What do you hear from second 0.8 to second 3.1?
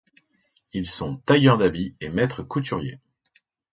sont tailleurs d'habits et maîtres couturiers.